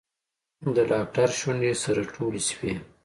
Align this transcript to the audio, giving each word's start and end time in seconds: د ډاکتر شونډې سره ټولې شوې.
د 0.75 0.77
ډاکتر 0.91 1.29
شونډې 1.39 1.73
سره 1.83 2.01
ټولې 2.13 2.41
شوې. 2.49 2.73